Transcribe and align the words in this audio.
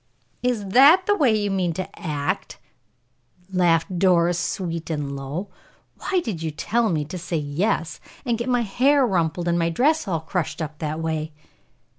"Is 0.41 0.69
that 0.69 1.05
the 1.05 1.15
way 1.15 1.37
you 1.37 1.51
mean 1.51 1.73
to 1.73 1.87
act?" 1.99 2.57
laughed 3.53 3.99
Doris, 3.99 4.39
sweet 4.39 4.89
and 4.89 5.15
low. 5.15 5.49
"Why 5.99 6.21
did 6.25 6.41
you 6.41 6.49
tell 6.49 6.89
me 6.89 7.05
to 7.05 7.19
say 7.19 7.37
'yes,' 7.37 7.99
and 8.25 8.35
get 8.35 8.49
my 8.49 8.61
hair 8.61 9.05
rumpled, 9.05 9.47
and 9.47 9.59
my 9.59 9.69
dress 9.69 10.07
all 10.07 10.21
crushed 10.21 10.59
up 10.59 10.79
that 10.79 10.99
way?" 10.99 11.33